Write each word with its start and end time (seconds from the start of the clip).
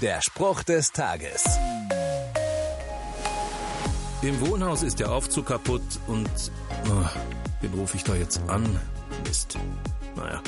Der 0.00 0.22
Spruch 0.22 0.62
des 0.62 0.92
Tages. 0.92 1.44
Im 4.22 4.40
Wohnhaus 4.40 4.82
ist 4.82 4.98
der 4.98 5.12
Aufzug 5.12 5.46
kaputt 5.46 5.82
und. 6.06 6.30
Oh, 6.86 7.04
wen 7.60 7.74
rufe 7.74 7.98
ich 7.98 8.04
da 8.04 8.14
jetzt 8.14 8.40
an? 8.48 8.80
Mist. 9.26 9.58
Naja. 10.16 10.40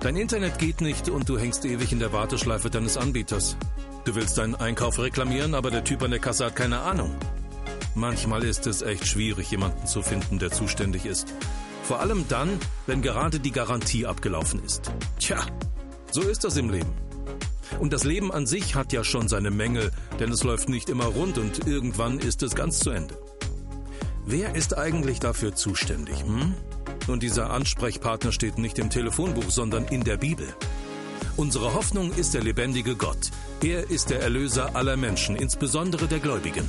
Dein 0.00 0.16
Internet 0.16 0.58
geht 0.58 0.80
nicht 0.80 1.10
und 1.10 1.28
du 1.28 1.38
hängst 1.38 1.66
ewig 1.66 1.92
in 1.92 1.98
der 1.98 2.14
Warteschleife 2.14 2.70
deines 2.70 2.96
Anbieters. 2.96 3.58
Du 4.06 4.14
willst 4.14 4.38
deinen 4.38 4.54
Einkauf 4.54 4.98
reklamieren, 4.98 5.54
aber 5.54 5.70
der 5.70 5.84
Typ 5.84 6.02
an 6.02 6.10
der 6.10 6.20
Kasse 6.20 6.46
hat 6.46 6.56
keine 6.56 6.80
Ahnung. 6.80 7.14
Manchmal 7.94 8.44
ist 8.44 8.66
es 8.66 8.80
echt 8.80 9.06
schwierig, 9.06 9.50
jemanden 9.50 9.86
zu 9.86 10.00
finden, 10.00 10.38
der 10.38 10.52
zuständig 10.52 11.04
ist. 11.04 11.34
Vor 11.82 12.00
allem 12.00 12.24
dann, 12.28 12.58
wenn 12.86 13.02
gerade 13.02 13.40
die 13.40 13.52
Garantie 13.52 14.06
abgelaufen 14.06 14.64
ist. 14.64 14.90
Tja, 15.18 15.44
so 16.10 16.22
ist 16.22 16.44
das 16.44 16.56
im 16.56 16.70
Leben. 16.70 17.05
Und 17.78 17.92
das 17.92 18.04
Leben 18.04 18.32
an 18.32 18.46
sich 18.46 18.74
hat 18.74 18.92
ja 18.92 19.04
schon 19.04 19.28
seine 19.28 19.50
Mängel, 19.50 19.90
denn 20.18 20.32
es 20.32 20.44
läuft 20.44 20.68
nicht 20.68 20.88
immer 20.88 21.06
rund 21.06 21.38
und 21.38 21.66
irgendwann 21.66 22.18
ist 22.18 22.42
es 22.42 22.54
ganz 22.54 22.78
zu 22.78 22.90
Ende. 22.90 23.18
Wer 24.24 24.54
ist 24.54 24.76
eigentlich 24.76 25.20
dafür 25.20 25.54
zuständig? 25.54 26.22
Hm? 26.22 26.54
Und 27.06 27.22
dieser 27.22 27.50
Ansprechpartner 27.50 28.32
steht 28.32 28.58
nicht 28.58 28.78
im 28.78 28.90
Telefonbuch, 28.90 29.50
sondern 29.50 29.84
in 29.84 30.02
der 30.02 30.16
Bibel. 30.16 30.46
Unsere 31.36 31.74
Hoffnung 31.74 32.12
ist 32.14 32.34
der 32.34 32.42
lebendige 32.42 32.96
Gott. 32.96 33.30
Er 33.62 33.90
ist 33.90 34.10
der 34.10 34.20
Erlöser 34.20 34.74
aller 34.74 34.96
Menschen, 34.96 35.36
insbesondere 35.36 36.06
der 36.06 36.18
Gläubigen. 36.18 36.68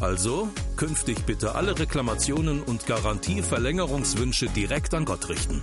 Also 0.00 0.48
künftig 0.76 1.24
bitte 1.24 1.54
alle 1.54 1.78
Reklamationen 1.78 2.62
und 2.62 2.86
Garantieverlängerungswünsche 2.86 4.48
direkt 4.48 4.92
an 4.92 5.04
Gott 5.04 5.28
richten. 5.28 5.62